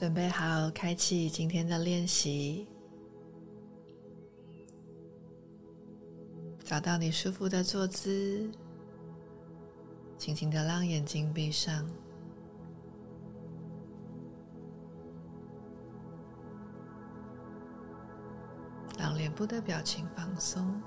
[0.00, 2.66] 准备好开启今天的练习，
[6.64, 8.50] 找到你舒服的坐姿，
[10.16, 11.86] 轻轻的让眼睛闭上，
[18.98, 20.80] 让脸部的表情放松，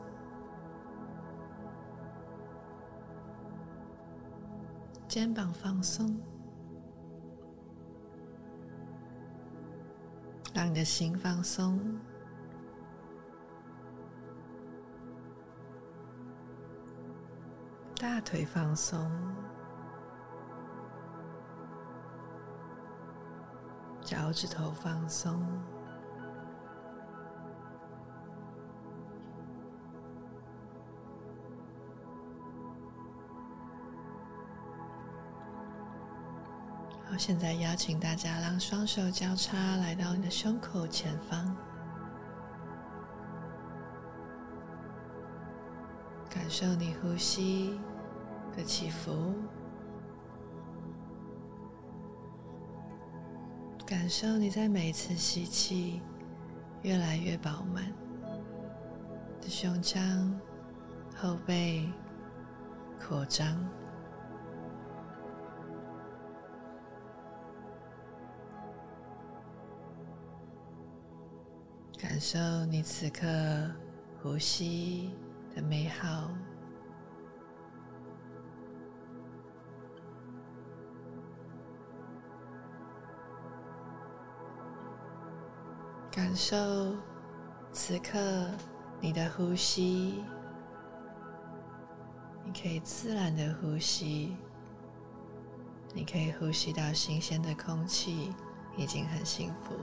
[5.08, 6.20] 肩膀放松。
[10.64, 11.78] 让你的心放松，
[18.00, 19.12] 大腿放松，
[24.02, 25.46] 脚趾头放松，
[37.14, 41.56] 好，现在邀请大家让双手交叉来到你的胸口前方，
[46.28, 47.80] 感受你呼吸
[48.58, 49.36] 的起伏，
[53.86, 56.02] 感受你在每一次吸气
[56.82, 57.94] 越来越饱满
[59.40, 60.36] 的胸腔、
[61.16, 61.88] 后背
[63.00, 63.64] 扩张。
[72.04, 73.26] 感受你此刻
[74.22, 75.10] 呼吸
[75.56, 76.30] 的美好，
[86.12, 86.58] 感受
[87.72, 88.20] 此刻
[89.00, 90.26] 你的呼吸，
[92.44, 94.36] 你可以自然的呼吸，
[95.94, 98.34] 你可以呼吸到新鲜的空气，
[98.76, 99.74] 已经很幸福。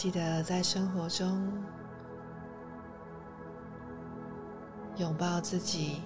[0.00, 1.52] 记得在生活中
[4.96, 6.00] 拥抱自己，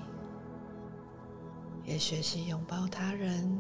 [1.84, 3.56] 也学习拥抱他人，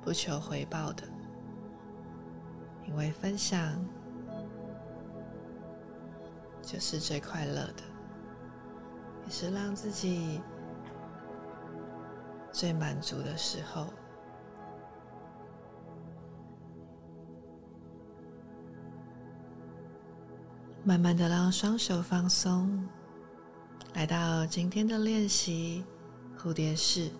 [0.00, 1.02] 不求回报的，
[2.86, 3.84] 因为分享
[6.62, 7.82] 就是最快乐的，
[9.24, 10.40] 也是让自己
[12.52, 13.92] 最满足的时候。
[20.82, 22.88] 慢慢的让双手放松，
[23.92, 25.84] 来到今天的练习
[26.38, 27.10] 蝴蝶式。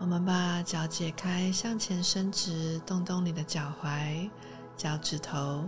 [0.00, 4.28] 我们把脚解开，向前伸直，动动你的脚踝、
[4.76, 5.64] 脚趾头。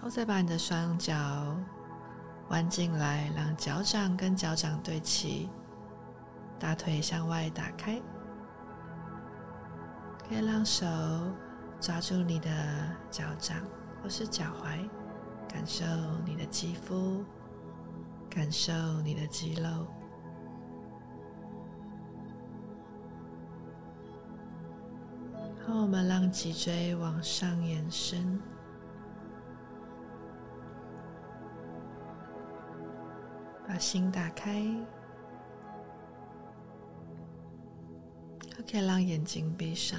[0.00, 1.14] 后再把你的双脚
[2.48, 5.48] 弯进来，让脚掌跟脚掌对齐。
[6.58, 8.00] 大腿向外打开，
[10.28, 10.86] 可以让手
[11.80, 12.48] 抓住你的
[13.10, 13.58] 脚掌
[14.02, 14.88] 或是脚踝，
[15.48, 15.84] 感受
[16.24, 17.24] 你的肌肤，
[18.28, 18.72] 感受
[19.02, 19.68] 你的肌肉。
[25.66, 28.40] 好，我们让脊椎往上延伸，
[33.68, 34.64] 把心打开。
[38.62, 39.98] 可以让眼睛闭上，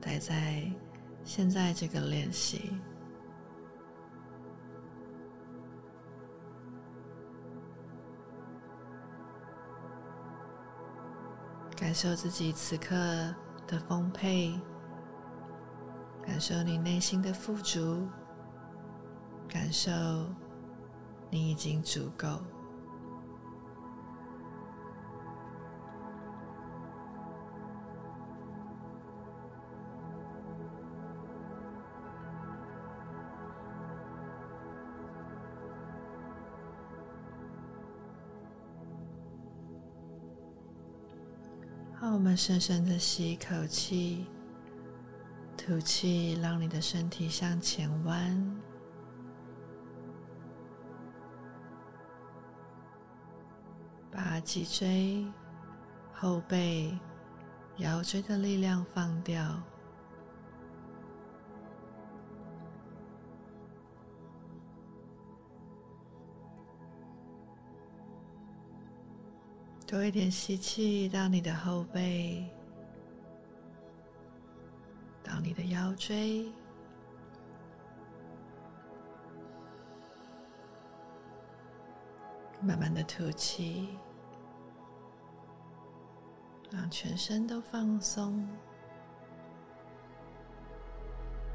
[0.00, 0.70] 待在
[1.24, 2.72] 现在这个练习，
[11.76, 12.94] 感受自己此刻
[13.66, 14.58] 的丰沛，
[16.26, 18.08] 感受你内心的富足，
[19.48, 19.90] 感受
[21.30, 22.40] 你已经足够。
[42.04, 44.26] 让，我们深深的吸一口气，
[45.56, 48.60] 吐气，让你的身体向前弯，
[54.10, 55.26] 把脊椎、
[56.12, 56.94] 后背、
[57.78, 59.58] 腰椎的力量放掉。
[69.86, 72.44] 多一点吸气到你的后背
[75.22, 76.50] 到你的腰椎。
[82.60, 83.90] 慢慢的吐气
[86.70, 88.48] 让全身都放松。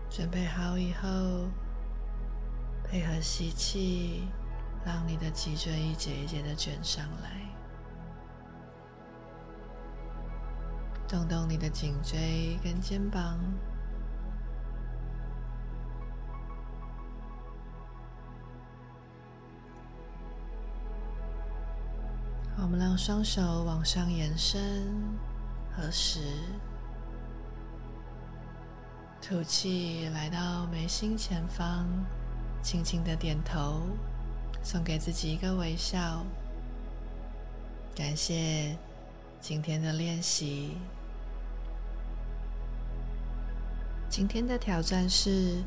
[0.10, 1.10] 准备好以后
[2.84, 4.28] 配合吸气
[4.86, 7.59] 让你的脊椎一节一节的卷上来。
[11.10, 13.40] 动动你的颈椎跟肩膀。
[22.62, 24.62] 我们让双手往上延伸，
[25.76, 26.20] 合十。
[29.20, 31.88] 吐气，来到眉心前方，
[32.62, 33.82] 轻轻的点头，
[34.62, 36.24] 送给自己一个微笑。
[37.96, 38.78] 感谢
[39.40, 40.78] 今天的练习。
[44.10, 45.64] 今天的挑战是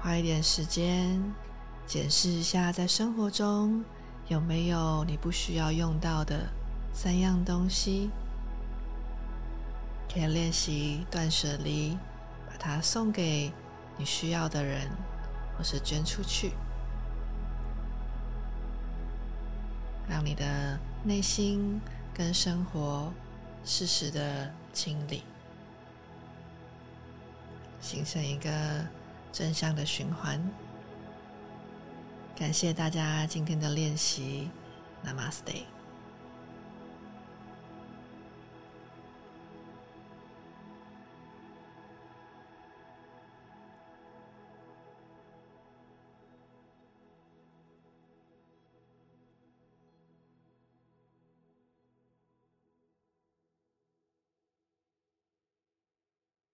[0.00, 1.20] 花一点时间
[1.84, 3.84] 检视一下，在生活中
[4.28, 6.48] 有没有你不需要用到的
[6.92, 8.08] 三样东西，
[10.12, 11.98] 可以练习断舍离。
[12.46, 13.52] 把它送给
[13.96, 14.88] 你需要的人，
[15.56, 16.52] 或是捐出去，
[20.08, 21.80] 让你的内心
[22.12, 23.12] 跟生活
[23.64, 25.22] 适时的清理，
[27.80, 28.50] 形成一个
[29.32, 30.40] 正向的循环。
[32.36, 34.48] 感谢大家今天的练习
[35.04, 35.77] ，Namaste。